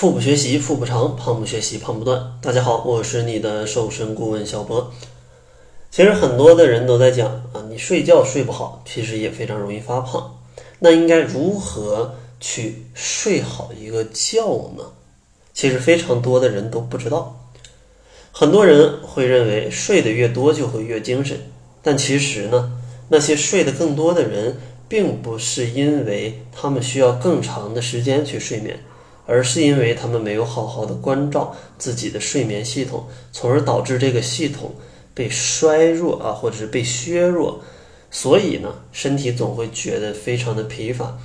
[0.00, 2.32] 腹部学习腹部长，胖不学习胖不断。
[2.40, 4.90] 大家好，我是你的瘦身顾问小博。
[5.90, 10.38] 其实很多的人都在讲啊，你睡觉睡不好，其实也非常容易发胖。
[10.78, 14.84] 那应该如何去睡好一个觉呢？
[15.52, 17.38] 其实非常多的人都不知道。
[18.32, 21.38] 很多人会认为睡得越多就会越精神，
[21.82, 22.72] 但其实呢，
[23.10, 24.56] 那些睡得更多的人，
[24.88, 28.80] 并不是因为他们需要更长的时间去睡眠。
[29.30, 34.74] 而是因为他们没有好好的关照自己的睡眠系统，从而导致这个系统
[35.14, 37.62] 被衰弱啊，或者是被削弱，
[38.10, 41.16] 所以呢，身体总会觉得非常的疲乏。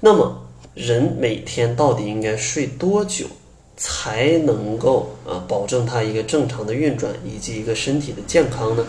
[0.00, 3.26] 那么，人每天到底应该睡多久，
[3.76, 8.86] 才能够啊保证他一个正常的运转以及一个身体的健康呢？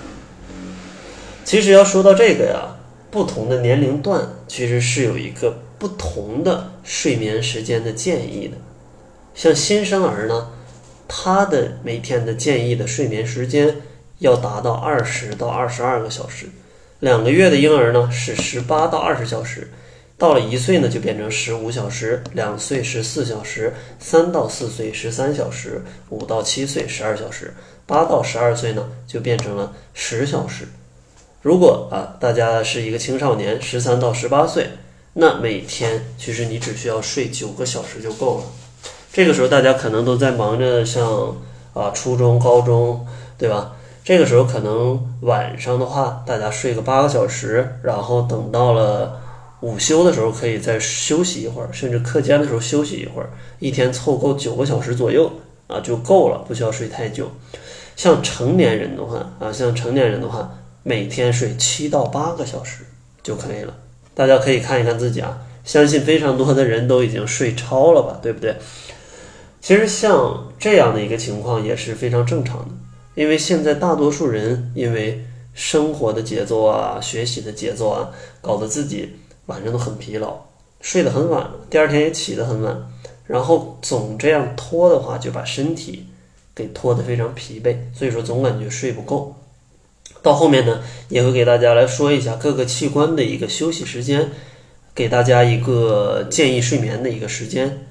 [1.44, 2.78] 其实要说到这个呀，
[3.12, 5.63] 不同的年龄段其实是有一个。
[5.84, 8.56] 不同的睡眠时间的建议的，
[9.36, 10.48] 像新生儿呢，
[11.10, 13.82] 他的每天的建议的睡眠时间
[14.20, 16.46] 要达到二十到二十二个小时，
[17.02, 19.72] 两个月的婴儿呢是十八到二十小时，
[20.18, 27.54] 到了一岁呢就变成十五小时，两岁十四小时，三到四岁十三小时，五到七岁十二小时，
[27.86, 30.66] 八到十二岁呢就变成了十小时。
[31.42, 34.70] 如果啊大家是一个青少年，十三到十八岁。
[35.14, 38.44] 那每天其实你只需要睡九个小时就够了。
[39.12, 41.36] 这个时候大家可能都在忙着像
[41.74, 43.06] 啊初中、高中，
[43.38, 43.74] 对吧？
[44.04, 49.22] 这个时候可能晚上的话，大家睡个八个小时，然后等到了
[49.62, 55.32] 午休的时候可以再休息一会儿，甚至课间的时候休息一会儿，一天凑够九个小时左右
[55.68, 57.32] 啊就够了，不需要睡太久。
[57.96, 62.86] 像成年人的话啊，像成年人的话，每天睡七到八个小时
[63.22, 63.74] 就可以了。
[64.16, 68.56] 大家可以看一看自己啊，相信非常多的人都已经睡超了吧， 对不对？
[69.62, 72.72] 其实像这样的一个情况也是非常正常的，
[73.16, 78.10] 因为现在大多数人因为生活的节奏啊、学习的节奏啊，
[78.42, 79.16] 搞得自己
[79.46, 80.36] 晚上都很疲劳，
[80.82, 82.78] 睡得很晚，第二天也起得很晚，
[83.26, 86.08] 然后总这样拖的话，就把身体
[86.54, 89.34] 给拖得非常疲惫，所以说总感觉睡不够。
[90.22, 94.32] 到后面呢，也会给大家来说一下各个器官的一个休息时间，
[94.96, 97.86] 给大家一个建议睡眠的一个时间。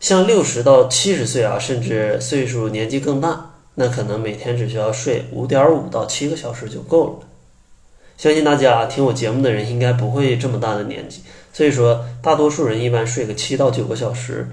[0.00, 7.26] 像六十到七十岁啊，甚至岁数年纪更大，那可能每天只需要睡五点五到七个小时就够了。
[8.18, 14.48] 相信大家听我节目的人应该不会这么大的年纪，所以说大多数人一般睡个七到九个小时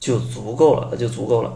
[0.00, 1.52] 就足够了，就足够了。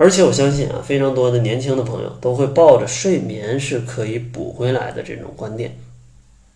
[0.00, 5.76] 而且我相信啊，非常多的年轻的朋友都会抱着睡眠是可以补回来的这种观点。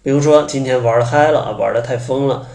[0.03, 2.49] 比如说今天玩的嗨了啊，玩的太疯了，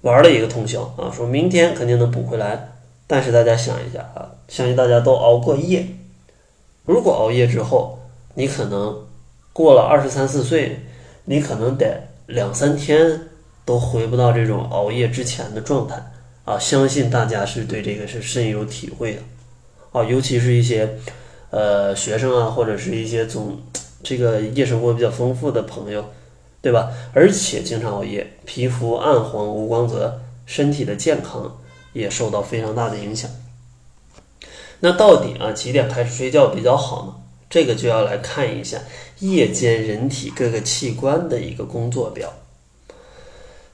[0.00, 2.70] 玩了一个通宵啊，说明天肯定能补回来。
[3.06, 5.86] 但是大家想一下啊，相信大家都熬过夜。
[6.86, 7.98] 如果熬夜之后，
[8.32, 9.04] 你可能
[9.52, 10.80] 过了二十三四岁，
[11.26, 13.20] 你可能得两三天
[13.66, 16.02] 都回不到这种熬夜之前的状态
[16.46, 16.58] 啊。
[16.58, 19.20] 相信大家是对这个是深有体会的。
[19.92, 20.98] 啊，尤其是一些，
[21.50, 23.60] 呃，学生啊，或者是一些总
[24.02, 26.04] 这个夜生活比较丰富的朋友，
[26.60, 26.90] 对吧？
[27.12, 31.60] 而且经常熬夜，皮肤暗黄无光泽，身体的健康
[31.92, 33.30] 也受到非常大的影响。
[34.80, 37.14] 那到底啊几点开始睡觉比较好呢？
[37.50, 38.78] 这个就要来看一下
[39.18, 42.32] 夜间人体各个器官的一个工作表。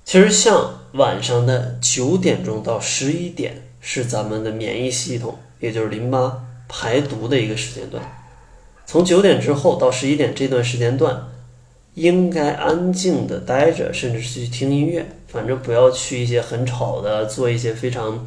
[0.05, 5.39] 其实像晚上的九点钟到十一点是咱们的免疫系统。
[5.61, 8.03] 也就是淋巴排毒的一个时间段，
[8.87, 11.29] 从九点之后到十一点这段时间段，
[11.95, 18.27] 应该安静的待着，甚至是去听音乐，反正不要去一些很吵的，做一些非常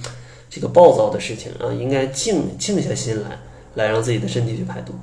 [0.49, 3.39] 这个暴躁的事情啊，应该静静下心来，
[3.75, 4.93] 来让自己的身体去排毒。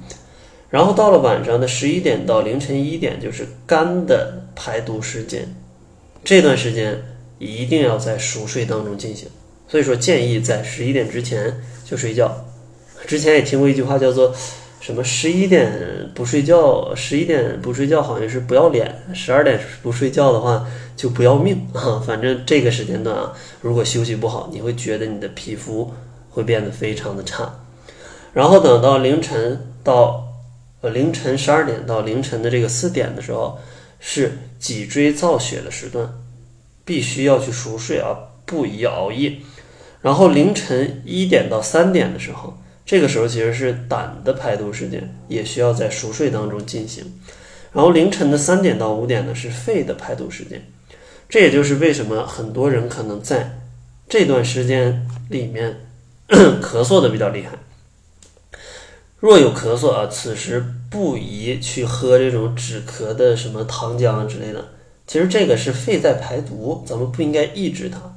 [0.68, 5.54] 然后到了晚上的十一点到凌晨一点，就是肝的排毒时间，
[6.22, 7.02] 这段时间
[7.38, 9.28] 一定要在熟睡当中进行。
[9.68, 12.46] 所以说，建议在十一点之前就睡觉。
[13.06, 14.34] 之前也听过一句话，叫做
[14.80, 20.66] “什么十一点不睡觉，十一点不睡觉好像是不要脸，十二点不睡觉的话
[20.96, 22.02] 就不要命啊”。
[22.04, 25.92] 反正这个时间段啊，如果休息不好，你会觉得你的皮肤
[26.30, 27.60] 会变得非常的差。
[28.32, 30.24] 然后等到凌晨到
[30.80, 33.58] 呃凌晨十二点到凌晨的这个四点的时候，
[34.00, 36.10] 是脊椎造血的时段，
[36.84, 38.16] 必须要去熟睡啊，
[38.46, 39.36] 不宜熬夜。
[40.00, 47.04] 然后凌晨一点到三点的时候，这个时候其实是胆的排毒时间，也需要在熟睡当中进行。
[47.72, 50.64] 然后凌晨的三点到五点呢是肺的排毒时间，
[51.28, 53.60] 这也就是为什么很多人可能在
[54.08, 55.80] 这段时间里面
[56.28, 57.58] 咳嗽的比较厉害。
[59.20, 64.68] 若有咳嗽啊，此时不宜去喝这种止咳的什么糖浆之类的。
[65.08, 68.07] 其实这个是肺在排毒，咱们不应该抑制它，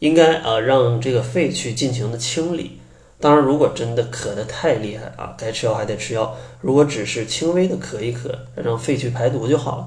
[0.00, 2.80] 应该啊让这个肺去尽情的清理。
[3.20, 6.36] 当然，如果真的咳得太厉害啊，该吃药还得吃药。
[6.62, 9.86] 如果只是轻微的咳一咳，让肺去排毒就好了。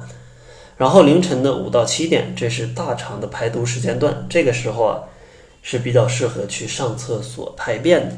[0.78, 5.04] 然后凌晨的五到七点，这是大肠的排毒时间段，这个时候啊
[5.64, 8.16] 是比较适合去上厕所排便的。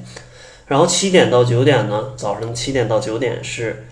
[0.67, 3.87] 然后七点到九点呢，早上七点到九点是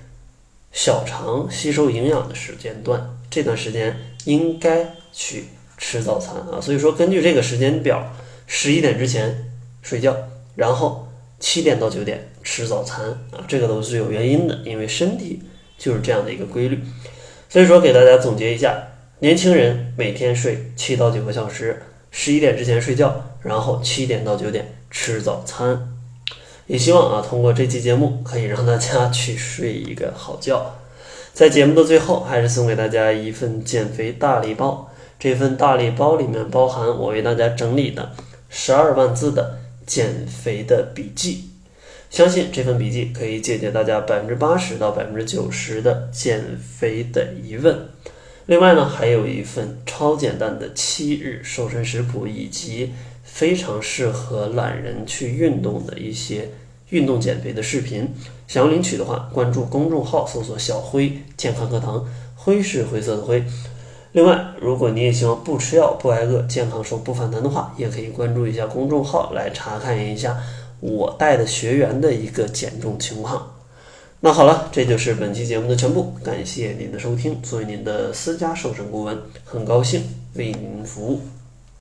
[0.74, 5.46] 小肠吸收营养的时间段，这段时间应该去
[5.84, 6.62] 吃早餐啊。
[6.62, 8.02] 所以说，根据这个时间表，
[8.48, 9.52] 十一点之前
[9.82, 10.16] 睡觉，
[10.56, 11.10] 然后
[11.42, 15.42] 七点到九点吃早餐啊，这个都是有原因的，因为身体
[15.78, 16.80] 就是这样的一个规律。
[17.50, 18.82] 所以说，给大家总结一下，
[19.20, 25.90] 年轻人每天睡七到九个小时，十一点之前睡觉，然后七点到九点吃早餐。
[26.66, 30.80] 也希望啊，通过这期节目可以让大家去睡一个好觉。
[31.34, 34.90] 在节目的最后，还是送给大家一份减肥大礼包。
[35.24, 38.12] 这份大礼包里面包含我为大家整理的
[38.50, 41.46] 十二万字的减肥的笔记，
[42.10, 47.88] 相信这份笔记可以解决大家百分之八十到百分之九十的减肥的疑问。
[48.48, 52.92] 另外呢，还有一份超简单的七日瘦身食谱，以及
[53.24, 56.50] 非常适合懒人去运动的一些
[56.90, 58.14] 运动减肥的视频。
[58.46, 62.06] 想要领取的话，关注公众号，搜索“小辉健康课堂”，
[62.36, 63.42] 辉是灰色的灰。
[64.14, 70.38] 另外，如果你也希望不吃药、不挨饿、健康瘦、不反弹的话，也可以关注一下公众号来查看一下
[70.80, 73.56] 我带的学员的一个减重情况。
[74.20, 77.42] 那好了，这就是本期节目的全部，感谢您的收听。
[77.42, 80.04] 作为您的私家瘦身顾问，很高兴
[80.36, 81.20] 为您服务。